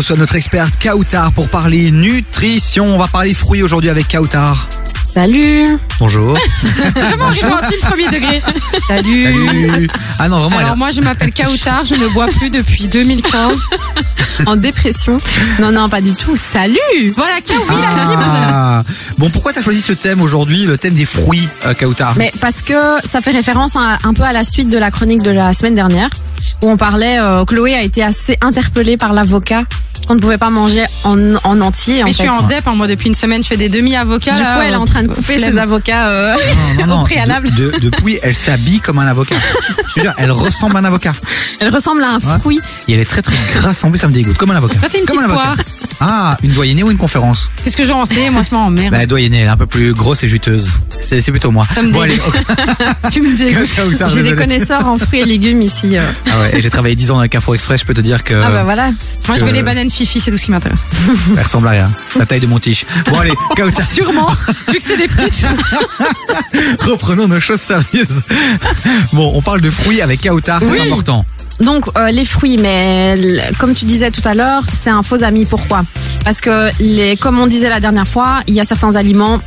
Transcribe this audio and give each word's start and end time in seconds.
reçoit 0.00 0.16
notre 0.16 0.34
experte 0.36 0.82
Kautar 0.82 1.30
pour 1.32 1.50
parler 1.50 1.90
nutrition. 1.90 2.94
On 2.94 2.98
va 2.98 3.06
parler 3.06 3.34
fruits 3.34 3.62
aujourd'hui 3.62 3.90
avec 3.90 4.08
Kautar. 4.08 4.66
Salut 5.04 5.76
Bonjour. 5.98 6.38
Vraiment 6.94 7.28
le 7.28 7.80
premier 7.86 8.06
degré. 8.08 8.40
Salut. 8.88 9.24
Salut. 9.24 9.90
Ah 10.18 10.28
non, 10.30 10.38
vraiment. 10.38 10.56
Alors 10.58 10.72
a- 10.72 10.76
moi 10.76 10.90
je 10.90 11.02
m'appelle 11.02 11.34
Kautar, 11.34 11.84
je 11.84 11.96
ne 11.96 12.08
bois 12.08 12.28
plus 12.28 12.48
depuis 12.48 12.88
2015. 12.88 13.66
En 14.46 14.56
dépression 14.56 15.18
Non, 15.60 15.70
non, 15.70 15.90
pas 15.90 16.00
du 16.00 16.14
tout. 16.14 16.34
Salut 16.34 17.12
Voilà, 17.14 17.34
Kao, 17.46 17.56
oui, 17.68 17.74
la 17.82 18.10
fibre. 18.10 18.24
Ah. 18.24 18.82
Bon, 19.18 19.28
pourquoi 19.28 19.52
t'as 19.52 19.60
choisi 19.60 19.82
ce 19.82 19.92
thème 19.92 20.22
aujourd'hui, 20.22 20.64
le 20.64 20.78
thème 20.78 20.94
des 20.94 21.04
fruits, 21.04 21.46
euh, 21.66 21.74
Kautar? 21.74 22.14
Mais 22.16 22.32
parce 22.40 22.62
que 22.62 22.74
ça 23.04 23.20
fait 23.20 23.32
référence 23.32 23.76
à- 23.76 23.98
un 24.04 24.14
peu 24.14 24.22
à 24.22 24.32
la 24.32 24.44
suite 24.44 24.70
de 24.70 24.78
la 24.78 24.90
chronique 24.90 25.20
de 25.22 25.30
la 25.30 25.52
semaine 25.52 25.74
dernière, 25.74 26.08
où 26.62 26.70
on 26.70 26.78
parlait, 26.78 27.18
euh, 27.18 27.44
Chloé 27.44 27.74
a 27.74 27.82
été 27.82 28.02
assez 28.02 28.38
interpellée 28.40 28.96
par 28.96 29.12
l'avocat 29.12 29.64
qu'on 30.06 30.14
ne 30.16 30.20
pouvait 30.20 30.38
pas 30.38 30.50
manger 30.50 30.84
en, 31.04 31.34
en 31.44 31.60
entier. 31.60 32.02
En 32.02 32.06
Mais 32.06 32.12
je 32.12 32.16
fait. 32.18 32.22
suis 32.24 32.28
en 32.30 32.42
dep, 32.42 32.66
hein, 32.66 32.74
moi 32.74 32.86
depuis 32.88 33.08
une 33.08 33.14
semaine 33.14 33.42
je 33.42 33.48
fais 33.48 33.56
des 33.56 33.68
demi-avocats. 33.68 34.32
Du 34.32 34.42
là, 34.42 34.56
coup, 34.56 34.62
elle 34.62 34.72
est 34.72 34.76
en 34.76 34.84
train 34.84 35.02
de 35.02 35.10
euh, 35.10 35.14
couper 35.14 35.38
flemme. 35.38 35.52
ses 35.52 35.58
avocats. 35.58 36.08
euh, 36.08 36.34
Non, 36.80 36.86
non, 36.86 37.00
au 37.00 37.04
préalable. 37.04 37.50
De- 37.50 37.70
de- 37.72 37.78
depuis, 37.78 38.18
elle 38.22 38.34
s'habille 38.34 38.80
comme 38.80 38.98
un 38.98 39.06
avocat. 39.06 39.36
Je 39.88 39.94
te 39.94 40.00
jure, 40.00 40.12
elle 40.18 40.30
ressemble 40.32 40.76
à 40.76 40.80
un 40.80 40.84
avocat. 40.84 41.12
Elle 41.60 41.68
ressemble 41.74 42.02
à 42.02 42.10
un 42.12 42.18
Ouais. 42.18 42.38
fruit. 42.40 42.60
Et 42.88 42.94
elle 42.94 43.00
est 43.00 43.04
très 43.08 43.22
très 43.22 43.36
grasse 43.52 43.82
en 43.84 43.90
plus, 43.90 43.98
ça 43.98 44.08
me 44.08 44.12
dégoûte. 44.12 44.36
Comme 44.36 44.50
un 44.50 44.56
avocat. 44.56 44.78
Toi, 44.78 44.88
t'es 44.88 44.98
une 44.98 45.04
comme 45.06 45.18
un 45.18 45.24
petite 45.26 45.36
avocat. 45.38 45.62
Ah, 46.00 46.36
une 46.42 46.52
doyennée 46.52 46.82
ou 46.82 46.90
une 46.90 46.96
conférence 46.96 47.50
Qu'est-ce 47.62 47.76
que 47.76 47.84
j'en 47.84 48.06
sais 48.06 48.30
Moi, 48.30 48.42
tu 48.48 48.54
m'emmerdes. 48.54 48.94
Bah, 49.00 49.04
doyennée, 49.06 49.38
elle 49.40 49.46
est 49.46 49.50
un 49.50 49.56
peu 49.56 49.66
plus 49.66 49.92
grosse 49.92 50.22
et 50.24 50.28
juteuse. 50.28 50.72
C'est 51.02 51.22
plutôt 51.30 51.50
moi. 51.50 51.66
Ça 51.74 51.82
me 51.82 51.90
bon, 51.92 52.00
allez, 52.00 52.14
dégoûte. 52.14 52.34
tu 53.12 53.20
me 53.22 53.36
dégoûtes. 53.36 53.70
J'ai 54.14 54.22
des 54.22 54.34
connaisseurs 54.34 54.86
en 54.86 54.96
fruits 54.98 55.20
et 55.20 55.24
légumes 55.24 55.60
ici. 55.62 55.96
euh. 55.98 56.02
Ah 56.30 56.40
ouais, 56.40 56.58
et 56.58 56.62
j'ai 56.62 56.70
travaillé 56.70 56.94
10 56.96 57.10
ans 57.10 57.16
dans 57.16 57.22
le 57.22 57.28
Carrefour 57.28 57.54
Express, 57.54 57.80
je 57.82 57.86
peux 57.86 57.94
te 57.94 58.00
dire 58.00 58.24
que 58.24 58.34
Ah 58.34 58.50
bah 58.50 58.62
voilà. 58.64 58.90
Moi, 59.28 59.36
je 59.38 59.44
veux 59.44 59.52
les 59.52 59.62
bananes 59.62 59.89
fifi, 59.90 60.20
c'est 60.20 60.30
tout 60.30 60.38
ce 60.38 60.44
qui 60.46 60.50
m'intéresse. 60.50 60.86
elle 61.36 61.42
ressemble 61.42 61.68
à 61.68 61.72
rien. 61.72 61.92
La 62.18 62.26
taille 62.26 62.40
de 62.40 62.46
mon 62.46 62.58
tige. 62.58 62.86
Bon 63.10 63.18
allez, 63.18 63.32
Kautar, 63.56 63.84
Sûrement, 63.84 64.28
vu 64.68 64.78
que 64.78 64.82
c'est 64.84 64.96
des 64.96 65.08
petites. 65.08 65.44
reprenons 66.80 67.28
nos 67.28 67.40
choses 67.40 67.60
sérieuses. 67.60 68.22
Bon, 69.12 69.30
on 69.34 69.42
parle 69.42 69.60
de 69.60 69.70
fruits 69.70 70.00
avec 70.02 70.20
Kautar, 70.22 70.60
c'est 70.60 70.70
Oui. 70.70 70.80
important. 70.86 71.24
Donc 71.60 71.84
euh, 71.98 72.10
les 72.10 72.24
fruits, 72.24 72.56
mais 72.56 73.14
l- 73.18 73.50
comme 73.58 73.74
tu 73.74 73.84
disais 73.84 74.10
tout 74.10 74.26
à 74.26 74.32
l'heure, 74.34 74.62
c'est 74.72 74.88
un 74.90 75.02
faux 75.02 75.22
ami. 75.22 75.44
Pourquoi? 75.44 75.82
Parce 76.24 76.40
que 76.40 76.70
les, 76.82 77.16
comme 77.18 77.38
on 77.38 77.46
disait 77.46 77.68
la 77.68 77.80
dernière 77.80 78.08
fois, 78.08 78.40
il 78.46 78.54
y 78.54 78.60
a 78.60 78.64
certains 78.64 78.96
aliments. 78.96 79.38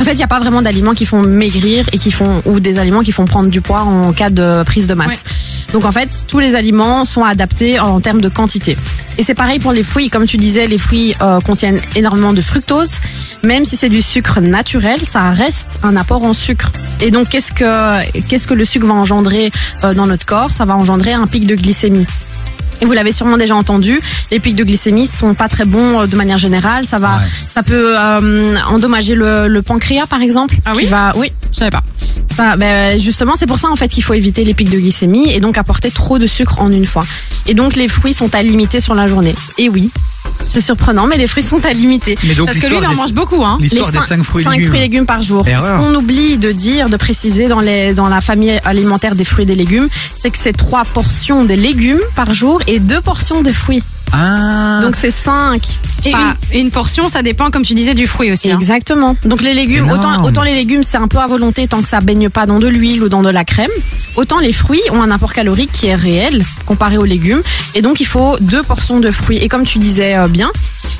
En 0.00 0.04
fait, 0.04 0.12
il 0.14 0.16
n'y 0.16 0.24
a 0.24 0.28
pas 0.28 0.40
vraiment 0.40 0.60
d'aliments 0.60 0.94
qui 0.94 1.06
font 1.06 1.22
maigrir 1.22 1.88
et 1.92 1.98
qui 1.98 2.10
font 2.10 2.42
ou 2.46 2.58
des 2.58 2.80
aliments 2.80 3.02
qui 3.02 3.12
font 3.12 3.24
prendre 3.26 3.48
du 3.48 3.60
poids 3.60 3.82
en 3.82 4.12
cas 4.12 4.28
de 4.28 4.64
prise 4.64 4.88
de 4.88 4.94
masse. 4.94 5.22
Donc 5.72 5.84
en 5.84 5.92
fait, 5.92 6.10
tous 6.26 6.40
les 6.40 6.56
aliments 6.56 7.04
sont 7.04 7.22
adaptés 7.22 7.78
en, 7.78 8.00
termes 8.00 8.20
de 8.20 8.28
quantité. 8.28 8.76
Et 9.16 9.22
c'est 9.22 9.34
pareil 9.34 9.58
pour 9.60 9.72
les 9.72 9.82
fruits. 9.84 10.10
Comme 10.10 10.26
tu 10.26 10.36
disais, 10.36 10.66
les 10.66 10.78
fruits 10.78 11.14
euh, 11.22 11.38
contiennent 11.40 11.80
énormément 11.94 12.32
de 12.32 12.40
fructose. 12.40 12.98
Même 13.44 13.64
si 13.64 13.76
c'est 13.76 13.88
du 13.88 14.02
sucre 14.02 14.40
naturel, 14.40 15.00
ça 15.00 15.30
reste 15.30 15.78
un 15.84 15.94
apport 15.96 16.24
en 16.24 16.34
sucre. 16.34 16.72
Et 17.00 17.10
donc, 17.10 17.28
qu'est-ce 17.28 17.52
que 17.52 18.20
qu'est-ce 18.28 18.48
que 18.48 18.54
le 18.54 18.64
sucre 18.64 18.86
va 18.86 18.94
engendrer 18.94 19.52
euh, 19.84 19.94
dans 19.94 20.06
notre 20.06 20.26
corps? 20.26 20.50
Ça 20.50 20.64
va 20.64 20.74
engendrer 20.76 21.12
un 21.12 21.26
pic 21.28 21.46
de 21.46 21.54
glycémie. 21.54 22.06
Et 22.80 22.86
vous 22.86 22.92
l'avez 22.92 23.12
sûrement 23.12 23.36
déjà 23.38 23.54
entendu, 23.54 24.00
les 24.32 24.40
pics 24.40 24.56
de 24.56 24.64
glycémie 24.64 25.06
sont 25.06 25.32
pas 25.34 25.46
très 25.48 25.64
bons 25.64 26.00
euh, 26.00 26.06
de 26.08 26.16
manière 26.16 26.38
générale. 26.38 26.84
Ça 26.84 26.98
va, 26.98 27.14
Ouais. 27.18 27.22
ça 27.48 27.62
peut 27.62 27.94
euh, 27.96 28.56
endommager 28.68 29.14
le, 29.14 29.46
le 29.46 29.62
pancréas 29.62 30.06
par 30.08 30.22
exemple. 30.22 30.56
Ah 30.64 30.72
qui 30.72 30.78
oui? 30.78 30.86
va, 30.86 31.12
oui, 31.16 31.30
Je 31.52 31.58
savais 31.58 31.70
pas. 31.70 31.82
Ça, 32.34 32.56
ben, 32.56 32.98
justement, 33.00 33.34
c'est 33.36 33.46
pour 33.46 33.58
ça 33.58 33.68
en 33.70 33.76
fait 33.76 33.88
qu'il 33.88 34.02
faut 34.02 34.14
éviter 34.14 34.44
les 34.44 34.54
pics 34.54 34.70
de 34.70 34.78
glycémie 34.78 35.30
et 35.30 35.40
donc 35.40 35.58
apporter 35.58 35.90
trop 35.90 36.18
de 36.18 36.26
sucre 36.26 36.60
en 36.60 36.70
une 36.72 36.86
fois. 36.86 37.04
Et 37.46 37.54
donc 37.54 37.76
les 37.76 37.88
fruits 37.88 38.14
sont 38.14 38.34
à 38.34 38.42
limiter 38.42 38.80
sur 38.80 38.94
la 38.94 39.06
journée. 39.06 39.34
Et 39.58 39.68
oui, 39.68 39.90
c'est 40.48 40.60
surprenant, 40.60 41.06
mais 41.06 41.16
les 41.16 41.26
fruits 41.26 41.42
sont 41.42 41.64
à 41.64 41.72
limiter. 41.72 42.18
Mais 42.24 42.34
donc 42.34 42.46
Parce 42.46 42.58
que 42.58 42.66
lui, 42.66 42.76
il 42.80 42.86
en 42.86 42.94
mange 42.94 43.12
beaucoup, 43.12 43.42
hein. 43.44 43.58
L'histoire 43.60 43.92
des 43.92 43.98
cin- 43.98 44.06
5 44.08 44.22
fruits 44.24 44.44
fruits 44.44 44.78
et 44.78 44.82
légumes 44.82 45.06
par 45.06 45.22
jour. 45.22 45.46
Erreur. 45.46 45.78
Ce 45.80 45.82
qu'on 45.84 45.94
oublie 45.94 46.38
de 46.38 46.52
dire, 46.52 46.88
de 46.88 46.96
préciser 46.96 47.48
dans, 47.48 47.60
les, 47.60 47.94
dans 47.94 48.08
la 48.08 48.20
famille 48.20 48.60
alimentaire 48.64 49.14
des 49.14 49.24
fruits 49.24 49.44
et 49.44 49.46
des 49.46 49.54
légumes, 49.54 49.88
c'est 50.12 50.30
que 50.30 50.38
c'est 50.38 50.52
trois 50.56 50.84
portions 50.84 51.44
de 51.44 51.54
légumes 51.54 52.00
par 52.16 52.34
jour 52.34 52.60
et 52.66 52.78
deux 52.80 53.00
portions 53.00 53.42
de 53.42 53.52
fruits. 53.52 53.82
Ah, 54.16 54.80
Donc 54.82 54.94
c'est 54.96 55.10
cinq. 55.10 55.62
Et 56.06 56.10
Pas- 56.12 56.34
une, 56.52 56.60
une 56.60 56.70
portion, 56.70 57.08
ça 57.08 57.22
dépend, 57.22 57.50
comme 57.50 57.62
tu 57.62 57.74
disais, 57.74 57.94
du 57.94 58.06
fruit 58.06 58.30
aussi. 58.30 58.50
hein. 58.52 58.58
Exactement. 58.60 59.16
Donc 59.24 59.40
les 59.42 59.54
légumes, 59.54 59.90
autant, 59.90 60.22
autant 60.24 60.42
les 60.42 60.54
légumes 60.54 60.82
c'est 60.82 60.98
un 60.98 61.08
peu 61.08 61.18
à 61.18 61.26
volonté 61.26 61.66
tant 61.66 61.80
que 61.80 61.88
ça 61.88 62.00
baigne 62.00 62.28
pas 62.28 62.44
dans 62.46 62.58
de 62.58 62.68
l'huile 62.68 63.02
ou 63.02 63.08
dans 63.08 63.22
de 63.22 63.30
la 63.30 63.44
crème. 63.44 63.70
Autant 64.16 64.38
les 64.38 64.52
fruits 64.52 64.82
ont 64.92 65.02
un 65.02 65.10
apport 65.10 65.32
calorique 65.32 65.70
qui 65.72 65.86
est 65.86 65.94
réel 65.94 66.44
comparé 66.66 66.98
aux 66.98 67.04
légumes. 67.04 67.42
Et 67.74 67.82
donc 67.82 68.00
il 68.00 68.06
faut 68.06 68.36
deux 68.40 68.62
portions 68.62 69.00
de 69.00 69.10
fruits. 69.10 69.38
Et 69.38 69.48
comme 69.48 69.64
tu 69.64 69.78
disais 69.78 70.16
euh, 70.16 70.28
bien, 70.28 70.50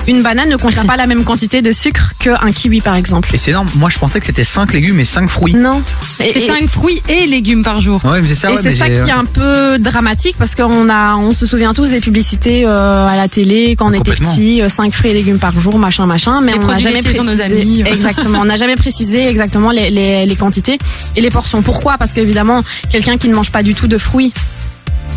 une 0.07 0.23
banane 0.23 0.49
ne 0.49 0.55
contient 0.57 0.85
pas 0.85 0.97
la 0.97 1.05
même 1.07 1.23
quantité 1.23 1.61
de 1.61 1.71
sucre 1.71 2.13
qu'un 2.19 2.51
kiwi 2.51 2.81
par 2.81 2.95
exemple. 2.95 3.29
et 3.33 3.37
c'est 3.37 3.51
énorme. 3.51 3.69
Moi, 3.75 3.89
je 3.89 3.99
pensais 3.99 4.19
que 4.19 4.25
c'était 4.25 4.43
5 4.43 4.73
légumes 4.73 4.99
et 4.99 5.05
5 5.05 5.29
fruits. 5.29 5.53
Non. 5.53 5.81
C'est 6.17 6.29
et- 6.35 6.47
5 6.47 6.67
fruits 6.69 7.01
et 7.07 7.27
légumes 7.27 7.63
par 7.63 7.79
jour. 7.81 8.01
Ouais, 8.05 8.21
mais 8.21 8.27
c'est 8.27 8.35
ça, 8.35 8.49
Et 8.49 8.55
ouais, 8.55 8.59
c'est 8.61 8.75
ça 8.75 8.87
qui 8.87 8.93
est 8.93 9.11
un 9.11 9.25
peu 9.25 9.77
dramatique 9.79 10.35
parce 10.39 10.55
qu'on 10.55 10.89
a, 10.89 11.15
on 11.15 11.33
se 11.33 11.45
souvient 11.45 11.73
tous 11.73 11.89
des 11.89 11.99
publicités 12.01 12.63
euh, 12.65 13.04
à 13.07 13.15
la 13.17 13.27
télé 13.27 13.75
quand 13.77 13.89
on 13.89 13.93
était 13.93 14.11
petit, 14.11 14.61
5 14.67 14.93
fruits 14.93 15.11
et 15.11 15.13
légumes 15.13 15.39
par 15.39 15.59
jour, 15.59 15.77
machin, 15.77 16.05
machin, 16.05 16.41
mais 16.41 16.53
Les 16.53 16.59
on 16.59 16.67
n'a 16.67 16.79
jamais 16.79 17.01
précisé. 17.01 17.23
nos 17.23 17.41
amis. 17.41 17.81
Exactement, 17.85 18.39
on 18.41 18.45
n'a 18.45 18.57
jamais 18.57 18.75
précisé 18.75 19.27
exactement 19.27 19.71
les, 19.71 19.89
les, 19.89 20.25
les 20.25 20.35
quantités 20.35 20.77
et 21.15 21.21
les 21.21 21.29
portions. 21.29 21.61
Pourquoi? 21.61 21.97
Parce 21.97 22.13
qu'évidemment, 22.13 22.63
quelqu'un 22.89 23.17
qui 23.17 23.29
ne 23.29 23.35
mange 23.35 23.51
pas 23.51 23.63
du 23.63 23.73
tout 23.75 23.87
de 23.87 23.97
fruits. 23.97 24.33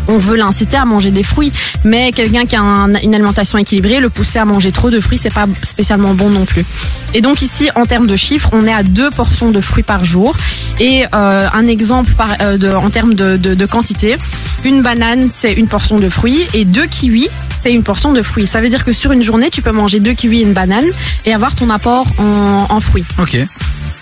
On 0.07 0.17
veut 0.17 0.35
l'inciter 0.35 0.77
à 0.77 0.85
manger 0.85 1.11
des 1.11 1.23
fruits, 1.23 1.51
mais 1.83 2.11
quelqu'un 2.11 2.45
qui 2.45 2.55
a 2.55 2.61
un- 2.61 2.95
une 2.95 3.13
alimentation 3.15 3.57
équilibrée, 3.57 3.99
le 3.99 4.09
pousser 4.09 4.39
à 4.39 4.45
manger 4.45 4.71
trop 4.71 4.89
de 4.89 4.99
fruits, 4.99 5.17
c'est 5.19 5.33
pas 5.33 5.45
spécialement 5.63 6.13
bon 6.13 6.29
non 6.29 6.45
plus. 6.45 6.65
Et 7.13 7.21
donc 7.21 7.41
ici, 7.41 7.69
en 7.75 7.85
termes 7.85 8.07
de 8.07 8.15
chiffres, 8.15 8.49
on 8.53 8.65
est 8.65 8.73
à 8.73 8.83
deux 8.83 9.09
portions 9.11 9.51
de 9.51 9.61
fruits 9.61 9.83
par 9.83 10.05
jour. 10.05 10.35
Et 10.79 11.05
euh, 11.13 11.47
un 11.53 11.67
exemple 11.67 12.13
euh, 12.41 12.73
en 12.75 12.89
termes 12.89 13.13
de 13.13 13.65
quantité, 13.65 14.17
une 14.63 14.81
banane, 14.81 15.27
c'est 15.31 15.53
une 15.53 15.67
portion 15.67 15.99
de 15.99 16.09
fruits, 16.09 16.47
et 16.53 16.65
deux 16.65 16.85
kiwis, 16.85 17.29
c'est 17.53 17.73
une 17.73 17.83
portion 17.83 18.11
de 18.13 18.21
fruits. 18.21 18.47
Ça 18.47 18.61
veut 18.61 18.69
dire 18.69 18.83
que 18.85 18.93
sur 18.93 19.11
une 19.11 19.23
journée, 19.23 19.49
tu 19.49 19.61
peux 19.61 19.71
manger 19.71 19.99
deux 19.99 20.13
kiwis 20.13 20.39
et 20.39 20.43
une 20.43 20.53
banane 20.53 20.85
et 21.25 21.33
avoir 21.33 21.55
ton 21.55 21.69
apport 21.69 22.05
en, 22.17 22.65
en 22.69 22.79
fruits. 22.79 23.05
Ok. 23.19 23.37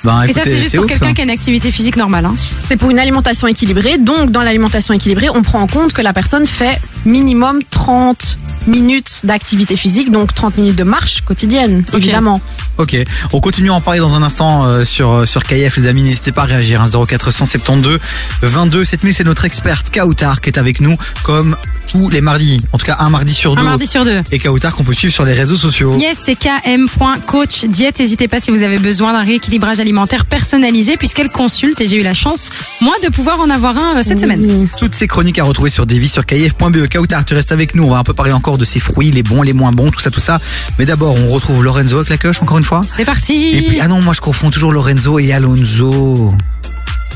Ben, 0.04 0.24
Et 0.24 0.34
ça, 0.34 0.42
c'est 0.44 0.60
juste 0.60 0.76
pour 0.76 0.86
ouf, 0.86 0.92
quelqu'un 0.92 1.08
ça. 1.08 1.14
qui 1.14 1.22
a 1.22 1.24
une 1.24 1.30
activité 1.30 1.72
physique 1.72 1.96
normale. 1.96 2.26
Hein. 2.26 2.36
C'est 2.60 2.78
pour 2.78 2.90
une 2.90 3.00
alimentation 3.00 3.48
équilibrée. 3.48 3.98
Donc, 3.98 4.32
dans 4.32 4.44
l'alimentation 4.44 4.94
équilibrée, 4.94 5.30
on 5.34 5.42
prend 5.42 5.62
en 5.62 5.68
compte 5.68 5.94
que 5.94 6.02
la 6.02 6.14
personne 6.14 6.46
fait 6.46 6.80
minimum 7.08 7.62
30 7.70 8.38
minutes 8.68 9.22
d'activité 9.24 9.76
physique, 9.76 10.12
donc 10.12 10.34
30 10.34 10.58
minutes 10.58 10.76
de 10.76 10.84
marche 10.84 11.22
quotidienne, 11.22 11.86
évidemment. 11.94 12.42
Ok, 12.78 12.96
on 13.34 13.40
continue 13.40 13.72
à 13.72 13.74
en 13.74 13.82
parler 13.82 14.00
dans 14.00 14.16
un 14.16 14.24
instant 14.24 14.66
euh, 14.66 14.84
sur 14.84 15.12
euh, 15.12 15.26
sur 15.26 15.44
KF 15.44 15.78
les 15.78 15.88
amis, 15.88 16.04
n'hésitez 16.04 16.32
pas 16.32 16.44
à 16.44 16.46
réagir 16.46 16.82
hein, 16.82 17.06
0472 17.08 18.00
22 18.42 18.84
7000 18.84 19.14
c'est 19.14 19.24
notre 19.24 19.46
experte 19.46 19.90
Kautar 19.92 20.42
qui 20.42 20.50
est 20.50 20.60
avec 20.60 20.82
nous 20.82 20.96
comme 21.24 21.56
tous 21.88 22.10
les 22.10 22.22
mardis, 22.22 22.62
en 22.74 22.78
tout 22.78 22.86
cas 22.86 22.98
un 23.00 23.10
mardi 23.10 23.34
sur 23.34 23.56
deux. 23.56 23.62
Un 23.62 23.66
mardi 23.66 23.88
sur 23.88 24.04
deux. 24.04 24.22
Et 24.32 24.40
Kautar 24.40 24.76
qu'on 24.76 24.84
peut 24.84 24.94
suivre 24.94 25.14
sur 25.14 25.26
les 25.26 25.34
réseaux 25.34 25.56
sociaux. 25.56 25.98
Yes, 25.98 26.18
c'est 26.24 26.36
km.coach 26.36 27.66
diète. 27.66 28.00
N'hésitez 28.00 28.28
pas 28.28 28.40
si 28.40 28.52
vous 28.52 28.64
avez 28.64 28.78
besoin 28.78 29.14
d'un 29.14 29.24
rééquilibrage 29.24 29.80
alimentaire 29.80 30.26
personnalisé 30.26 30.98
puisqu'elle 30.98 31.30
consulte 31.30 31.80
et 31.82 31.88
j'ai 31.88 31.96
eu 31.96 32.04
la 32.04 32.14
chance, 32.14 32.50
moi, 32.82 32.94
de 33.04 33.10
pouvoir 33.10 33.40
en 33.40 33.50
avoir 33.50 33.78
un 33.78 33.98
euh, 33.98 34.04
cette 34.04 34.20
semaine. 34.20 34.68
Toutes 34.78 34.94
ces 34.94 35.08
chroniques 35.08 35.40
à 35.40 35.46
retrouver 35.46 35.70
sur 35.70 35.86
devis 35.86 36.10
sur 36.10 36.26
kf.be. 36.26 36.88
Kautar, 36.98 37.24
tu 37.24 37.36
restes 37.36 37.52
avec 37.52 37.76
nous, 37.76 37.84
on 37.84 37.92
va 37.92 38.00
un 38.00 38.04
peu 38.04 38.16
parler 38.16 38.32
encore 38.32 38.58
de 38.58 38.66
ces 38.66 38.80
fruits, 38.80 39.12
les 39.12 39.22
bons, 39.22 39.44
les 39.44 39.54
moins 39.54 39.72
bons, 39.72 39.92
tout 39.92 40.00
ça, 40.00 40.10
tout 40.10 40.20
ça. 40.20 40.40
Mais 40.80 40.88
d'abord, 40.88 41.16
on 41.16 41.28
retrouve 41.28 41.64
Lorenzo 41.64 41.98
avec 41.98 42.10
la 42.10 42.18
coche 42.18 42.42
encore 42.42 42.58
une 42.58 42.64
fois. 42.64 42.82
C'est 42.88 43.06
parti. 43.06 43.56
Et 43.56 43.62
puis, 43.62 43.80
ah 43.80 43.88
non, 43.88 44.02
moi 44.02 44.16
je 44.16 44.22
confonds 44.22 44.50
toujours 44.50 44.74
Lorenzo 44.74 45.20
et 45.20 45.32
Alonso. 45.32 46.34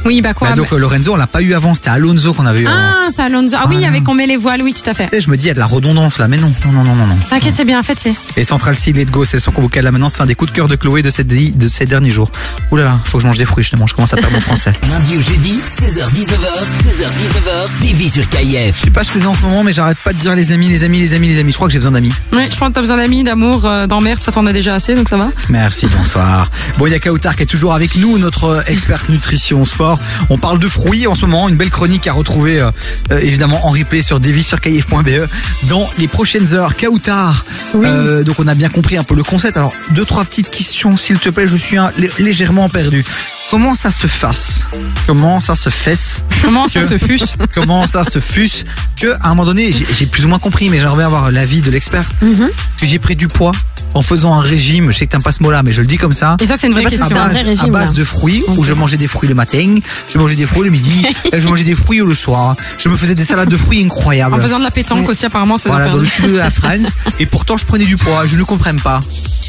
Oui, 0.05 0.21
bah 0.21 0.33
quoi 0.33 0.49
Bah, 0.49 0.55
donc 0.55 0.71
euh, 0.73 0.77
Lorenzo, 0.77 1.13
on 1.13 1.15
l'a 1.15 1.27
pas 1.27 1.41
eu 1.41 1.53
avant, 1.53 1.73
c'était 1.75 1.89
Alonso 1.89 2.33
qu'on 2.33 2.45
avait 2.45 2.61
eu. 2.61 2.67
avant. 2.67 2.75
Ah, 2.77 3.07
c'est 3.13 3.21
Alonso. 3.21 3.55
Ah 3.59 3.65
oui, 3.69 3.81
Ah, 3.83 3.87
avec 3.89 4.07
on 4.07 4.13
met 4.13 4.25
les 4.27 4.37
voiles, 4.37 4.61
oui, 4.61 4.73
tout 4.73 4.89
à 4.89 4.93
fait. 4.93 5.09
Et 5.11 5.21
je 5.21 5.29
me 5.29 5.37
dis, 5.37 5.45
il 5.45 5.47
y 5.47 5.51
a 5.51 5.53
de 5.53 5.59
la 5.59 5.65
redondance 5.65 6.17
là, 6.17 6.27
mais 6.27 6.37
non, 6.37 6.51
non, 6.65 6.71
non, 6.71 6.83
non, 6.83 6.95
non. 6.95 7.05
non. 7.07 7.17
T'inquiète, 7.29 7.55
c'est 7.55 7.65
bien 7.65 7.81
fait, 7.83 7.97
c'est. 7.99 8.13
Et 8.37 8.43
Central 8.43 8.75
C, 8.75 8.91
Let 8.93 9.05
Go, 9.05 9.25
c'est 9.25 9.37
le 9.37 9.41
son 9.41 9.51
qu'on 9.51 9.61
vous 9.61 9.69
cale 9.69 9.83
là 9.85 9.91
maintenant. 9.91 10.09
C'est 10.09 10.21
un 10.21 10.25
des 10.25 10.35
coups 10.35 10.51
de 10.51 10.55
cœur 10.55 10.67
de 10.67 10.75
Chloé 10.75 11.01
de 11.01 11.09
ces, 11.09 11.23
de 11.23 11.67
ces 11.67 11.85
derniers 11.85 12.11
jours. 12.11 12.31
Ouh 12.71 12.75
là 12.77 12.83
là, 12.85 12.99
faut 13.05 13.17
que 13.17 13.21
je 13.21 13.27
mange 13.27 13.37
des 13.37 13.45
fruits, 13.45 13.63
je, 13.63 13.71
je 13.85 13.93
commence 13.93 14.13
à 14.13 14.17
perdre 14.17 14.33
mon 14.33 14.39
français. 14.39 14.73
Lundi 14.89 15.17
au 15.17 15.21
jeudi, 15.21 15.59
16h-19h, 15.67 17.01
16h-19h, 17.01 17.69
TV 17.81 18.09
sur 18.09 18.27
KF. 18.29 18.75
Je 18.75 18.79
suis 18.81 18.89
pas 18.91 19.03
chez 19.03 19.23
en 19.25 19.33
ce 19.33 19.41
moment, 19.41 19.63
mais 19.63 19.73
j'arrête 19.73 19.97
pas 20.03 20.13
de 20.13 20.17
dire 20.19 20.35
les 20.35 20.51
amis, 20.51 20.67
les 20.69 20.83
amis, 20.83 20.99
les 20.99 21.13
amis, 21.13 21.27
les 21.27 21.39
amis. 21.39 21.51
Je 21.51 21.57
crois 21.57 21.67
que 21.67 21.73
j'ai 21.73 21.79
besoin 21.79 21.91
d'amis. 21.91 22.13
Oui, 22.33 22.47
je 22.51 22.57
pense 22.57 22.69
que 22.69 22.73
t'as 22.73 22.81
besoin 22.81 22.97
d'amis, 22.97 23.23
d'amour, 23.23 23.65
euh, 23.65 23.87
d'emmerde, 23.87 24.21
ça 24.21 24.31
t'en 24.31 24.45
a 24.45 24.53
déjà 24.53 24.73
assez, 24.75 24.95
donc 24.95 25.09
ça 25.09 25.17
va. 25.17 25.29
Merci, 25.49 25.87
bonsoir. 25.87 26.49
Bon, 26.77 26.87
il 26.87 26.91
y 26.91 26.95
a 26.95 26.99
Kautar 26.99 27.35
qui 27.35 27.43
est 27.43 27.47
toujours 27.47 27.73
avec 27.73 27.95
nous, 27.97 28.17
notre 28.17 28.45
euh, 28.45 28.61
experte 28.67 29.09
nutrition 29.09 29.63
sport. 29.65 29.90
On 30.29 30.37
parle 30.37 30.59
de 30.59 30.67
fruits 30.67 31.07
en 31.07 31.15
ce 31.15 31.25
moment, 31.25 31.49
une 31.49 31.55
belle 31.55 31.69
chronique 31.69 32.07
à 32.07 32.13
retrouver 32.13 32.59
euh, 32.59 32.71
euh, 33.11 33.19
évidemment 33.19 33.65
en 33.67 33.71
replay 33.71 34.01
sur 34.01 34.19
devis 34.19 34.43
sur 34.43 34.59
kf.be 34.59 35.27
dans 35.63 35.87
les 35.97 36.07
prochaines 36.07 36.53
heures. 36.53 36.75
Kautar, 36.75 37.45
Oui. 37.73 37.85
Euh, 37.87 38.23
donc 38.23 38.35
on 38.39 38.47
a 38.47 38.55
bien 38.55 38.69
compris 38.69 38.97
un 38.97 39.03
peu 39.03 39.15
le 39.15 39.23
concept. 39.23 39.57
Alors 39.57 39.73
deux 39.91 40.05
trois 40.05 40.23
petites 40.25 40.49
questions 40.49 40.97
s'il 40.97 41.19
te 41.19 41.29
plaît. 41.29 41.47
Je 41.47 41.55
suis 41.57 41.77
un- 41.77 41.91
lé- 41.97 42.11
légèrement 42.19 42.69
perdu. 42.69 43.03
Comment 43.49 43.75
ça 43.75 43.91
se 43.91 44.07
fasse? 44.07 44.61
Comment 45.05 45.39
ça 45.41 45.55
se 45.55 45.69
fesse? 45.69 46.23
Comment 46.41 46.67
ça 46.69 46.87
se 46.87 46.97
fût 46.97 47.19
Comment 47.53 47.85
ça 47.85 48.03
se 48.05 48.19
fuse 48.19 48.63
Que 48.95 49.07
à 49.21 49.25
un 49.25 49.29
moment 49.29 49.45
donné, 49.45 49.71
j'ai 49.71 49.85
j'ai 49.97 50.05
plus 50.05 50.23
ou 50.25 50.29
moins 50.29 50.39
compris, 50.39 50.69
mais 50.69 50.79
j'aimerais 50.79 51.03
avoir 51.03 51.31
l'avis 51.31 51.61
de 51.61 51.69
l'expert. 51.69 52.09
Mhm. 52.21 52.49
Que 52.79 52.85
j'ai 52.85 52.99
pris 52.99 53.15
du 53.17 53.27
poids 53.27 53.51
en 53.93 54.01
faisant 54.01 54.33
un 54.33 54.39
régime. 54.41 54.91
Je 54.91 54.97
sais 54.97 55.05
que 55.05 55.11
t'aimes 55.11 55.21
pas 55.23 55.31
ce 55.31 55.43
mot-là, 55.43 55.63
mais 55.63 55.73
je 55.73 55.81
le 55.81 55.87
dis 55.87 55.97
comme 55.97 56.13
ça. 56.13 56.37
Et 56.39 56.45
ça, 56.45 56.55
c'est 56.57 56.67
une 56.67 56.73
vraie 56.73 56.83
c'est 56.83 56.95
À 56.95 56.97
question. 56.99 57.15
un 57.15 57.19
base, 57.19 57.31
vrai 57.33 57.41
régime, 57.41 57.75
à 57.75 57.79
base 57.79 57.89
là. 57.89 57.97
de 57.99 58.03
fruits, 58.03 58.43
où 58.47 58.59
Ok. 58.59 58.65
je 58.65 58.73
mangeais 58.73 58.97
des 58.97 59.07
fruits 59.07 59.29
le 59.29 59.35
matin, 59.35 59.75
je 60.09 60.17
mangeais 60.17 60.35
des 60.35 60.45
fruits 60.45 60.63
le 60.65 60.69
midi, 60.71 61.05
et 61.33 61.39
je 61.39 61.47
mangeais 61.47 61.63
des 61.63 61.75
fruits 61.75 61.99
le 61.99 62.15
soir. 62.15 62.55
Je 62.77 62.89
me 62.89 62.95
faisais 62.95 63.15
des 63.15 63.25
salades 63.25 63.49
de 63.49 63.57
fruits 63.57 63.83
incroyables. 63.83 64.35
En 64.35 64.39
faisant 64.39 64.59
de 64.59 64.63
la 64.63 64.71
pétanque 64.71 65.07
aussi, 65.09 65.25
apparemment, 65.25 65.57
ça 65.57 65.69
Voilà, 65.69 65.89
dans 65.89 65.97
le 65.97 66.05
sud 66.05 66.31
de 66.31 66.37
la 66.37 66.49
France. 66.49 66.93
Et 67.19 67.25
pourtant, 67.25 67.57
je 67.57 67.65
prenais 67.65 67.85
du 67.85 67.97
poids. 67.97 68.25
Je 68.25 68.37
ne 68.37 68.43
comprends 68.43 68.75
pas. 68.83 68.99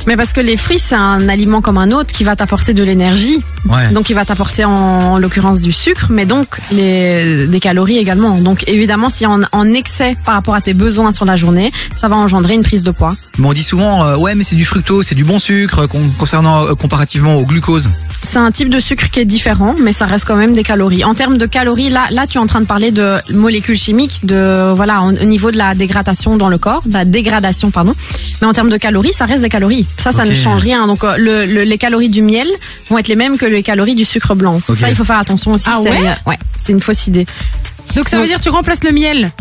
Mais 0.06 0.16
parce 0.16 0.32
que 0.32 0.40
les 0.40 0.56
fruits, 0.56 0.78
c'est 0.80 0.94
un 0.96 1.28
aliment 1.28 1.60
comme 1.60 1.78
un 1.78 1.90
autre 1.92 2.12
qui 2.12 2.24
va 2.24 2.34
t'apporter 2.36 2.74
de 2.74 2.82
l'énergie. 2.82 3.42
Ouais. 3.68 3.90
Donc, 3.92 4.10
il 4.10 4.14
va 4.14 4.24
t'apporter 4.24 4.64
en, 4.64 4.70
en 4.72 5.18
l'occurrence 5.18 5.60
du 5.60 5.70
sucre, 5.72 6.06
mais 6.10 6.26
donc 6.26 6.58
les, 6.72 7.46
des 7.46 7.60
calories 7.60 7.98
également. 7.98 8.36
Donc, 8.38 8.64
évidemment, 8.66 9.08
si 9.10 9.26
en, 9.26 9.40
en 9.52 9.72
excès 9.72 10.16
par 10.24 10.34
rapport 10.34 10.54
à 10.54 10.60
tes 10.60 10.74
besoins 10.74 11.12
sur 11.12 11.24
la 11.24 11.36
journée, 11.36 11.70
ça 11.94 12.08
va 12.08 12.16
engendrer 12.16 12.54
une 12.54 12.62
prise 12.62 12.82
de 12.82 12.90
poids. 12.90 13.14
Mais 13.38 13.46
on 13.46 13.52
dit 13.52 13.62
souvent, 13.62 14.04
euh, 14.04 14.16
ouais, 14.16 14.31
mais 14.34 14.44
c'est 14.44 14.56
du 14.56 14.64
fructose, 14.64 15.06
c'est 15.06 15.14
du 15.14 15.24
bon 15.24 15.38
sucre, 15.38 15.80
euh, 15.80 15.86
con- 15.86 15.98
concernant, 16.18 16.66
euh, 16.66 16.74
comparativement 16.74 17.36
au 17.36 17.44
glucose. 17.46 17.90
C'est 18.22 18.38
un 18.38 18.50
type 18.52 18.68
de 18.68 18.78
sucre 18.78 19.10
qui 19.10 19.18
est 19.20 19.24
différent, 19.24 19.74
mais 19.82 19.92
ça 19.92 20.06
reste 20.06 20.24
quand 20.26 20.36
même 20.36 20.54
des 20.54 20.62
calories. 20.62 21.04
En 21.04 21.14
termes 21.14 21.38
de 21.38 21.46
calories, 21.46 21.90
là, 21.90 22.06
là, 22.10 22.26
tu 22.26 22.38
es 22.38 22.40
en 22.40 22.46
train 22.46 22.60
de 22.60 22.66
parler 22.66 22.92
de 22.92 23.16
molécules 23.30 23.76
chimiques, 23.76 24.24
de 24.24 24.72
voilà, 24.74 25.02
au 25.02 25.08
au 25.12 25.24
niveau 25.24 25.50
de 25.50 25.56
la 25.58 25.74
dégradation 25.74 26.36
dans 26.36 26.48
le 26.48 26.58
corps, 26.58 26.82
de 26.86 26.92
la 26.92 27.04
dégradation, 27.04 27.70
pardon. 27.70 27.94
Mais 28.40 28.46
en 28.46 28.52
termes 28.52 28.70
de 28.70 28.76
calories, 28.76 29.12
ça 29.12 29.24
reste 29.24 29.42
des 29.42 29.48
calories. 29.48 29.86
Ça, 29.98 30.12
ça 30.12 30.24
ne 30.24 30.34
change 30.34 30.60
rien. 30.62 30.86
Donc, 30.86 31.02
euh, 31.04 31.16
le, 31.16 31.46
le- 31.46 31.64
les 31.64 31.78
calories 31.78 32.08
du 32.08 32.22
miel 32.22 32.48
vont 32.88 32.98
être 32.98 33.08
les 33.08 33.16
mêmes 33.16 33.36
que 33.38 33.46
les 33.46 33.62
calories 33.62 33.94
du 33.96 34.04
sucre 34.04 34.34
blanc. 34.34 34.60
Ça, 34.76 34.88
il 34.88 34.94
faut 34.96 35.04
faire 35.04 35.18
attention 35.18 35.52
aussi. 35.52 35.64
Ah 35.68 35.78
c'est- 35.82 35.90
ouais? 35.90 35.98
Ouais, 36.26 36.38
c'est 36.56 36.72
une 36.72 36.80
fausse 36.80 37.06
idée. 37.08 37.26
Donc 37.96 38.08
ça 38.08 38.20
veut 38.20 38.26
dire 38.28 38.38
tu 38.40 38.48
remplaces 38.48 38.84
le 38.84 38.92
miel, 38.92 39.32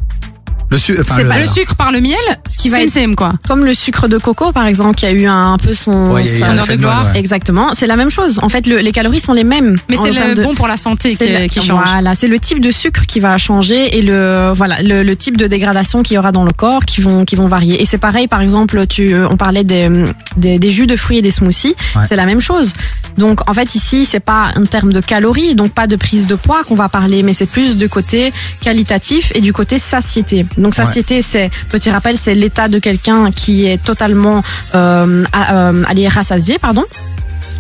Le, 0.72 0.78
su 0.78 0.98
enfin, 1.00 1.16
C'est 1.18 1.24
le, 1.24 1.30
pas 1.30 1.40
le 1.40 1.46
sucre 1.48 1.76
par 1.76 1.92
le 1.92 2.00
miel, 2.00 2.16
ce 2.48 2.58
qui 2.58 2.70
va 2.70 2.82
être- 2.82 2.90
same 2.90 3.16
quoi. 3.16 3.34
Comme 3.48 3.66
le 3.66 3.74
sucre 3.74 4.08
de 4.08 4.18
coco, 4.18 4.52
par 4.54 4.66
exemple, 4.66 4.96
qui 4.96 5.06
a 5.06 5.12
eu 5.12 5.26
un, 5.26 5.54
un 5.54 5.58
peu 5.58 5.74
son, 5.74 6.12
Ouais, 6.12 6.24
heure 6.42 6.54
de 6.54 6.58
mode, 6.72 6.80
gloire. 6.80 7.12
ouais. 7.14 7.20
Exactement. 7.20 7.74
C'est 7.74 7.88
la 7.88 7.98
même 7.98 8.10
chose. 8.10 8.40
En 8.42 8.50
fait, 8.50 8.66
le- 8.68 8.78
les 8.78 8.92
calories 8.94 9.20
sont 9.20 9.34
les 9.34 9.44
mêmes. 9.44 9.78
Mais 9.90 9.98
En 9.98 10.04
c'est 10.04 10.12
termes 10.12 10.30
le 10.30 10.36
de- 10.36 10.44
bon 10.44 10.56
pour 10.56 10.68
la 10.70 10.78
santé 10.78 11.16
qui, 11.16 11.28
le- 11.28 11.48
qui 11.48 11.60
change. 11.62 11.84
Voilà, 11.92 12.16
c'est 12.16 12.28
le 12.30 12.40
type 12.40 12.62
de 12.62 12.72
sucre 12.72 13.06
qui 13.06 13.20
va 13.20 13.38
changer 13.38 13.98
et 13.98 14.02
le 14.02 14.54
voilà 14.56 14.82
le, 14.82 15.04
le 15.04 15.16
type 15.16 15.36
de 15.38 15.48
dégradation 15.48 16.04
qu'il 16.04 16.16
y 16.16 16.18
aura 16.18 16.32
dans 16.32 16.46
le 16.46 16.54
corps 16.54 16.86
qui 16.86 17.02
vont 17.02 17.26
qui 17.26 17.36
vont 17.36 17.48
varier. 17.48 17.82
Et 17.82 17.86
c'est 17.86 17.98
pareil, 17.98 18.28
par 18.28 18.42
exemple, 18.42 18.88
tu 18.88 19.14
on 19.16 19.36
parlait 19.38 19.66
des, 19.66 19.90
des, 20.38 20.58
des 20.58 20.72
jus 20.72 20.88
de 20.88 20.96
fruits 20.96 21.18
et 21.18 21.22
des 21.22 21.32
smoothies, 21.32 21.76
Ouais. 21.96 22.04
c'est 22.08 22.16
la 22.16 22.26
même 22.26 22.40
chose. 22.42 22.74
Donc 23.18 23.48
en 23.50 23.54
fait 23.54 23.76
ici 23.76 24.06
c'est 24.06 24.22
pas 24.22 24.52
un 24.56 24.64
terme 24.66 24.94
de 24.94 25.02
calories, 25.02 25.54
donc 25.56 25.74
pas 25.74 25.86
de 25.88 25.98
prise 25.98 26.28
de 26.28 26.36
poids 26.36 26.64
qu'on 26.64 26.76
va 26.76 26.88
parler, 26.88 27.24
mais 27.24 27.34
c'est 27.34 27.46
plus 27.46 27.76
du 27.76 27.90
côté 27.90 28.32
qualitatif 28.62 29.32
et 29.36 29.42
du 29.42 29.52
côté 29.52 29.78
satiété. 29.78 30.46
Donc 30.62 30.74
Ouais. 30.78 30.86
satiété 30.86 31.22
c'est 31.22 31.50
petit 31.70 31.90
rappel 31.92 32.18
c'est 32.18 32.36
l'état 32.36 32.68
de 32.70 32.80
quelqu'un 32.80 33.32
qui 33.32 33.66
est 33.66 33.84
totalement 33.84 34.42
euh, 34.76 35.24
à- 35.34 35.70
euh, 35.70 35.84
allez 35.88 36.08
rassasié 36.08 36.58
pardon. 36.60 36.84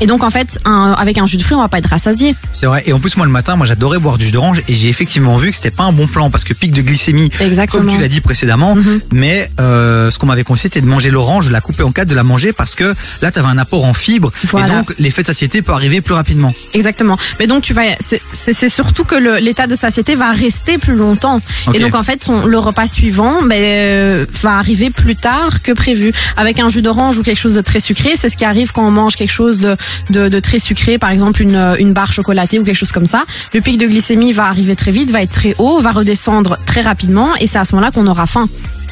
Et 0.01 0.07
donc 0.07 0.23
en 0.23 0.29
fait 0.29 0.59
un- 0.65 0.91
avec 0.97 1.17
un 1.17 1.25
jus 1.27 1.37
de 1.37 1.43
fruits 1.43 1.55
on 1.55 1.61
va 1.61 1.69
pas 1.69 1.77
être 1.77 1.89
rassasié. 1.89 2.35
C'est 2.51 2.65
vrai. 2.65 2.83
Et 2.85 2.93
en 2.93 2.99
plus, 2.99 3.15
moi, 3.17 3.25
le 3.25 3.31
matin, 3.31 3.55
moi, 3.55 3.65
j'adorais 3.65 3.99
boire 3.99 4.17
du 4.17 4.25
jus 4.25 4.31
d'orange 4.31 4.61
et 4.67 4.73
j'ai 4.73 4.89
effectivement 4.89 5.37
vu 5.37 5.49
que 5.49 5.55
c'était 5.55 5.71
pas 5.71 5.83
un 5.83 5.91
bon 5.93 6.07
plan 6.07 6.29
parce 6.29 6.43
que 6.43 6.53
pic 6.53 6.71
de 6.71 6.81
glycémie, 6.81 7.29
Exactement. 7.39 7.83
comme 7.83 7.91
tu 7.93 7.97
l'as 7.99 8.07
dit 8.07 8.21
précédemment. 8.21 8.75
Mhm. 8.75 9.01
Mais 9.13 9.49
euh, 9.59 10.09
ce 10.11 10.17
qu'on 10.19 10.25
m'avait 10.27 10.43
conseillé, 10.43 10.63
c'était 10.73 10.81
de 10.81 10.87
manger 10.87 11.09
l'orange, 11.11 11.47
de 11.47 11.51
la 11.51 11.61
couper 11.61 11.83
en 11.83 11.91
quatre, 11.91 12.07
de 12.07 12.15
la 12.15 12.23
manger 12.23 12.51
parce 12.53 12.75
que 12.75 12.93
là, 13.21 13.31
tu 13.31 13.39
avais 13.39 13.47
un 13.47 13.57
apport 13.57 13.85
en 13.85 13.93
fibres 13.93 14.31
Voilà. 14.45 14.67
et 14.67 14.69
donc 14.71 14.93
l'effet 14.99 15.21
de 15.21 15.27
satiété 15.27 15.61
peut 15.61 15.71
arriver 15.73 16.01
plus 16.01 16.13
rapidement. 16.15 16.51
Exactement. 16.73 17.17
Mais 17.39 17.47
donc 17.47 17.61
tu 17.63 17.73
vas, 17.73 17.83
c'est- 17.99 18.67
surtout 18.69 19.03
que 19.03 19.15
l'état 19.39 19.67
de 19.67 19.75
satiété 19.75 20.15
va 20.15 20.31
rester 20.31 20.77
plus 20.77 20.95
longtemps. 20.95 21.41
Et 21.73 21.79
donc 21.79 21.95
en 21.95 22.03
fait, 22.03 22.17
ton- 22.17 22.45
le 22.45 22.57
repas 22.57 22.87
suivant 22.87 23.37
euh, 23.51 24.25
va 24.41 24.57
arriver 24.57 24.89
plus 24.89 25.15
tard 25.15 25.61
que 25.61 25.71
prévu. 25.71 26.11
Avec 26.37 26.59
un 26.59 26.69
jus 26.69 26.81
d'orange 26.81 27.17
ou 27.17 27.23
quelque 27.23 27.37
chose 27.39 27.53
de 27.55 27.61
très 27.61 27.79
sucré, 27.79 28.11
c'est 28.15 28.29
ce 28.29 28.37
qui 28.37 28.45
arrive 28.45 28.71
quand 28.71 28.85
on 28.85 28.91
mange 28.91 29.15
quelque 29.15 29.31
chose 29.31 29.59
de, 29.59 29.75
de, 30.09 30.29
de 30.29 30.39
très 30.39 30.59
sucré, 30.59 30.97
par 30.97 31.09
exemple 31.11 31.41
une, 31.41 31.73
une 31.79 31.93
barre 31.93 32.13
chocolatée 32.13 32.59
ou 32.59 32.63
quelque 32.63 32.77
chose 32.77 32.91
comme 32.91 33.07
ça. 33.07 33.23
Le 33.53 33.61
pic 33.61 33.77
de 33.77 33.87
glycémie 33.87 34.31
va 34.33 34.45
arriver 34.45 34.75
très 34.75 34.91
vite, 34.91 35.11
va 35.11 35.21
être 35.21 35.31
très 35.33 35.55
haut, 35.57 35.79
va 35.81 35.91
redescendre 35.91 36.57
très 36.65 36.81
rapidement, 36.81 37.29
et 37.39 37.47
c'est 37.47 37.59
à 37.59 37.65
ce 37.65 37.73
moment-là 37.75 37.91
qu'on 37.91 38.07
aura 38.07 38.27
faim. 38.27 38.47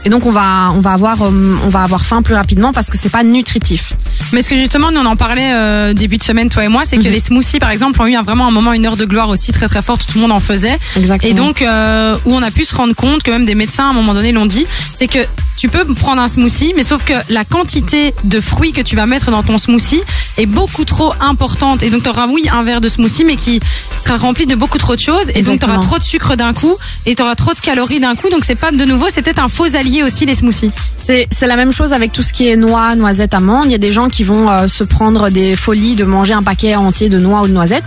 Et 0.05 0.09
donc 0.09 0.25
on 0.25 0.31
va 0.31 0.71
on 0.73 0.79
va 0.79 0.91
avoir 0.93 1.23
euh, 1.23 1.55
on 1.65 1.69
va 1.69 1.81
avoir 1.83 2.05
faim 2.05 2.21
plus 2.21 2.33
rapidement 2.33 2.71
parce 2.71 2.89
que 2.89 2.97
c'est 2.97 3.09
pas 3.09 3.21
nutritif. 3.21 3.91
Mais 4.31 4.41
ce 4.41 4.49
que 4.49 4.55
justement, 4.55 4.91
nous 4.91 5.01
on 5.01 5.05
en 5.05 5.17
parlait 5.17 5.51
euh, 5.53 5.93
début 5.93 6.17
de 6.17 6.23
semaine, 6.23 6.47
toi 6.47 6.63
et 6.63 6.69
moi, 6.69 6.83
c'est 6.85 6.95
que 6.97 7.03
Mhm. 7.03 7.11
les 7.11 7.19
smoothies, 7.19 7.59
par 7.59 7.69
exemple, 7.69 8.01
ont 8.01 8.07
eu 8.07 8.15
un, 8.15 8.23
vraiment 8.23 8.47
un 8.47 8.51
moment, 8.51 8.71
une 8.71 8.85
heure 8.85 8.95
de 8.95 9.03
gloire 9.03 9.27
aussi 9.27 9.51
très 9.51 9.67
très 9.67 9.81
forte, 9.81 10.07
tout 10.07 10.15
le 10.17 10.21
monde 10.21 10.31
en 10.31 10.39
faisait. 10.39 10.79
Exactement. 10.95 11.29
Et 11.29 11.33
donc, 11.35 11.61
euh, 11.61 12.15
où 12.23 12.33
on 12.33 12.41
a 12.41 12.49
pu 12.49 12.63
se 12.63 12.73
rendre 12.75 12.95
compte, 12.95 13.23
que 13.23 13.31
même 13.31 13.45
des 13.45 13.55
médecins 13.55 13.87
à 13.87 13.89
un 13.89 13.93
moment 13.93 14.13
donné 14.13 14.31
l'ont 14.31 14.45
dit, 14.45 14.65
c'est 14.93 15.07
que 15.07 15.19
tu 15.57 15.67
peux 15.67 15.83
prendre 15.93 16.21
un 16.21 16.29
smoothie, 16.29 16.71
mais 16.77 16.83
sauf 16.83 17.03
que 17.03 17.11
la 17.29 17.43
quantité 17.43 18.13
de 18.23 18.39
fruits 18.39 18.71
que 18.71 18.79
tu 18.79 18.95
vas 18.95 19.05
mettre 19.05 19.31
dans 19.31 19.43
ton 19.43 19.57
smoothie 19.57 19.99
est 20.37 20.45
beaucoup 20.45 20.85
trop 20.85 21.13
importante. 21.19 21.83
Et 21.83 21.89
donc, 21.89 22.03
tu 22.03 22.09
auras, 22.09 22.27
oui, 22.27 22.45
un 22.51 22.63
verre 22.63 22.81
de 22.81 22.87
smoothie, 22.87 23.25
mais 23.25 23.35
qui 23.35 23.59
sera 23.95 24.17
rempli 24.17 24.45
de 24.45 24.55
beaucoup 24.55 24.77
trop 24.77 24.95
de 24.95 25.01
choses. 25.01 25.31
Et 25.35 25.41
donc, 25.41 25.59
tu 25.59 25.65
auras 25.65 25.77
trop 25.77 25.97
de 25.97 26.03
sucre 26.03 26.35
d'un 26.35 26.53
coup, 26.53 26.75
et 27.05 27.15
tu 27.15 27.21
auras 27.21 27.35
trop 27.35 27.53
de 27.53 27.59
calories 27.59 27.99
d'un 27.99 28.15
coup. 28.15 28.29
Donc, 28.29 28.45
c'est 28.45 28.55
pas 28.55 28.71
de 28.71 28.85
nouveau, 28.85 29.07
c'est 29.09 29.21
peut-être 29.21 29.43
un 29.43 29.49
faux 29.49 29.75
allié 29.75 30.03
aussi, 30.03 30.25
les 30.25 30.35
smoothies. 30.35 30.71
C'est 30.95 31.27
c'est 31.31 31.47
la 31.47 31.55
même 31.55 31.71
chose 31.71 31.93
avec 31.93 32.11
tout 32.11 32.21
ce 32.21 32.33
qui 32.33 32.47
est 32.47 32.55
noix, 32.55 32.95
noisettes, 32.95 33.33
amandes. 33.33 33.65
Il 33.65 33.71
y 33.71 33.75
a 33.75 33.79
des 33.79 33.91
gens 33.91 34.09
qui 34.09 34.23
vont 34.23 34.49
euh, 34.49 34.67
se 34.67 34.83
prendre 34.83 35.29
des 35.29 35.55
folies 35.55 35.95
de 35.95 36.03
manger 36.03 36.33
un 36.33 36.43
paquet 36.43 36.75
entier 36.75 37.09
de 37.09 37.19
noix 37.19 37.41
ou 37.41 37.47
de 37.47 37.53
noisettes. 37.53 37.85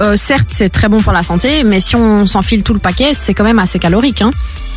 Euh, 0.00 0.16
certes, 0.16 0.48
c'est 0.50 0.70
très 0.70 0.88
bon 0.88 1.00
pour 1.02 1.12
la 1.12 1.22
santé, 1.22 1.64
mais 1.64 1.80
si 1.80 1.96
on 1.96 2.26
s'enfile 2.26 2.62
tout 2.62 2.74
le 2.74 2.80
paquet, 2.80 3.12
c'est 3.14 3.34
quand 3.34 3.44
même 3.44 3.58
assez 3.58 3.78
calorique. 3.78 4.22
Hein. 4.22 4.32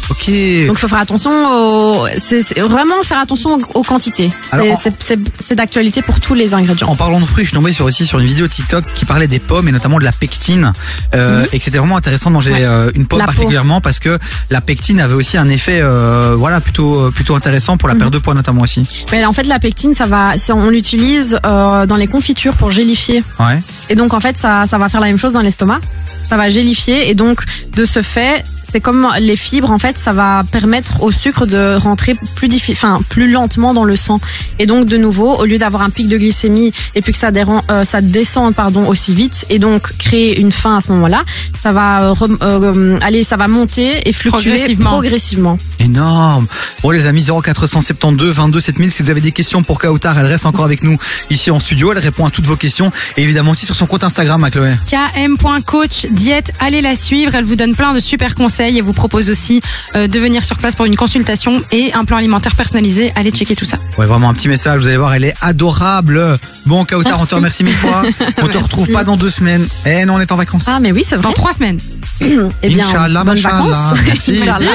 Ok. 0.10 0.32
Donc, 0.68 0.78
faut 0.78 0.88
faire 0.88 1.00
attention. 1.00 1.32
Au, 1.32 2.08
c'est 2.18 2.60
vraiment 2.60 3.04
faire 3.04 3.20
attention 3.20 3.58
aux, 3.74 3.84
quantités. 3.84 4.32
C'est 4.42 5.56
d'actualité 5.56 6.02
pour 6.02 6.20
tous 6.20 6.34
les 6.34 6.54
ingrédients. 6.54 6.88
Parlant 7.08 7.22
de 7.22 7.26
fruits, 7.26 7.46
je 7.46 7.52
suis 7.52 7.56
tombé 7.56 7.72
sur 7.72 7.86
aussi 7.86 8.06
sur 8.06 8.20
une 8.20 8.26
vidéo 8.26 8.50
TikTok 8.50 8.84
qui 8.94 9.06
parlait 9.06 9.28
des 9.28 9.40
pommes 9.40 9.70
et 9.70 9.72
notamment 9.72 9.98
de 9.98 10.04
la 10.04 10.12
pectine 10.12 10.74
euh, 11.16 11.46
et 11.54 11.58
que 11.58 11.64
c'était 11.64 11.78
vraiment 11.78 11.96
intéressant 11.96 12.30
de 12.30 12.34
manger 12.34 12.52
Mhm. 12.52 12.58
Ouais. 12.58 12.66
euh, 12.66 12.92
une 12.96 13.06
pomme 13.08 13.20
La 13.20 13.26
peau. 13.28 13.32
particulièrement 13.32 13.80
parce 13.80 14.00
que 14.00 14.20
la 14.50 14.60
pectine 14.60 15.00
avait 15.00 15.14
aussi 15.14 15.38
un 15.38 15.48
effet 15.48 15.80
euh, 15.82 16.36
voilà 16.38 16.60
plutôt 16.60 17.10
plutôt 17.12 17.34
intéressant 17.38 17.78
pour 17.78 17.88
la 17.88 17.94
Mhm. 17.94 18.00
perte 18.02 18.14
de 18.14 18.18
poids 18.18 18.34
notamment 18.34 18.64
aussi. 18.64 19.06
Mais 19.14 19.24
en 19.24 19.32
fait, 19.32 19.44
la 19.44 19.58
pectine, 19.58 19.94
ça 19.94 20.06
va, 20.06 20.34
on 20.50 20.70
l'utilise 20.70 21.40
dans 21.44 21.96
les 21.98 22.08
confitures 22.08 22.56
pour 22.56 22.72
gélifier. 22.72 23.24
Ouais. 23.40 23.62
Et 23.90 23.96
donc 23.96 24.14
en 24.14 24.20
fait, 24.20 24.38
ça, 24.38 24.66
ça 24.66 24.78
va 24.78 24.90
faire 24.90 25.00
la 25.00 25.08
même 25.08 25.18
chose 25.18 25.32
dans 25.32 25.42
l'estomac. 25.42 25.80
Ça 26.26 26.36
va 26.36 26.50
gélifier 26.50 27.10
et 27.10 27.16
donc 27.16 27.42
de 27.78 27.86
ce 27.86 28.02
fait, 28.02 28.44
c'est 28.70 28.82
comme 28.82 29.08
les 29.20 29.36
fibres 29.36 29.72
en 29.72 29.78
fait, 29.78 29.98
ça 29.98 30.12
va 30.14 30.44
permettre 30.52 31.02
au 31.04 31.12
sucre 31.12 31.46
de 31.46 31.76
rentrer 31.76 32.16
plus 32.36 32.50
enfin 32.72 33.00
plus 33.10 33.32
lentement 33.32 33.74
dans 33.74 33.84
le 33.84 33.96
sang. 33.96 34.20
Et 34.60 34.66
donc 34.66 34.86
de 34.88 34.98
nouveau, 34.98 35.36
au 35.36 35.46
lieu 35.46 35.58
d'avoir 35.58 35.84
un 35.84 35.90
pic 35.90 36.08
de 36.08 36.18
glycémie 36.18 36.74
et 36.96 37.02
puis 37.02 37.14
que 37.14 37.20
ça, 37.20 37.32
déran- 37.32 37.62
euh, 37.72 37.84
ça 37.84 38.02
descende 38.02 38.56
pardon 38.56 38.88
aussi 38.88 39.14
vite 39.14 39.46
et 39.50 39.60
donc 39.60 39.96
créer 39.98 40.40
une 40.40 40.52
faim 40.52 40.78
à 40.78 40.82
ce 40.82 40.92
moment-là, 40.92 41.24
ça 41.54 41.72
va 41.72 42.12
euh, 42.12 42.16
euh, 42.42 42.98
aller, 43.02 43.24
ça 43.24 43.38
va 43.38 43.48
monter 43.48 44.08
et 44.08 44.14
fluctuer 44.14 44.50
Progressivement. 44.52 44.90
progressivement. 44.90 45.58
Énorme. 45.80 46.48
Bon 46.84 46.90
les 46.92 47.06
amis 47.06 47.24
0472 47.44 48.36
22 48.36 48.60
7000 48.60 48.92
si 48.92 49.04
vous 49.04 49.10
avez 49.10 49.22
des 49.22 49.32
questions 49.32 49.64
pour 49.64 49.80
Kautar, 49.80 50.18
elle 50.20 50.26
reste 50.26 50.46
encore 50.46 50.66
avec 50.66 50.84
nous 50.84 50.98
ici 51.30 51.52
en 51.52 51.60
studio, 51.60 51.92
elle 51.94 52.00
répond 52.00 52.26
à 52.26 52.30
toutes 52.32 52.46
vos 52.48 52.56
questions 52.58 52.92
et 53.16 53.24
évidemment 53.24 53.52
aussi 53.52 53.66
sur 53.66 53.76
son 53.76 53.86
compte 53.86 54.04
Instagram 54.04 54.44
à 54.44 54.50
Chloé. 54.52 54.74
km.coach 54.88 56.08
diète, 56.12 56.52
allez 56.60 56.82
la 56.82 56.96
suivre, 56.96 57.34
elle 57.36 57.46
vous 57.46 57.56
donne 57.56 57.76
plein 57.76 57.94
de 57.94 58.00
super 58.00 58.36
conseils 58.36 58.57
et 58.60 58.82
vous 58.82 58.94
propose 58.94 59.30
aussi 59.30 59.62
euh, 59.96 60.08
de 60.08 60.20
venir 60.20 60.44
sur 60.44 60.58
place 60.58 60.76
pour 60.76 60.86
une 60.86 60.96
consultation 60.96 61.64
et 61.72 61.94
un 61.94 62.06
plan 62.06 62.18
alimentaire 62.18 62.56
personnalisé. 62.56 63.12
Allez 63.16 63.32
checker 63.32 63.56
tout 63.56 63.66
ça. 63.66 63.78
Ouais, 63.98 64.06
vraiment 64.06 64.30
un 64.30 64.34
petit 64.34 64.48
message, 64.48 64.82
vous 64.82 64.88
allez 64.88 64.98
voir, 64.98 65.14
elle 65.14 65.26
est 65.26 65.36
adorable. 65.42 66.40
Bon 66.66 66.84
Kautar, 66.86 67.14
on 67.22 67.26
te 67.26 67.36
Merci. 67.36 67.36
remercie 67.36 67.64
mille 67.64 67.74
fois. 67.74 68.04
On 68.42 68.48
te 68.48 68.58
retrouve 68.58 68.88
pas 68.92 69.04
dans 69.04 69.18
deux 69.18 69.30
semaines. 69.30 69.68
Eh 69.86 70.06
non, 70.06 70.16
on 70.16 70.20
est 70.20 70.32
en 70.32 70.36
vacances. 70.36 70.66
Ah 70.68 70.80
mais 70.80 70.92
oui, 70.92 71.04
c'est 71.08 71.16
vrai. 71.16 71.24
Dans 71.24 71.34
trois 71.34 71.54
semaines. 71.54 71.80
Eh 72.22 72.70
bien, 72.70 72.86
Inch'Allah, 72.86 73.24
bonnes 73.24 73.38
vacances. 73.40 73.78
Merci. 74.06 74.32
Inch'Allah. 74.42 74.72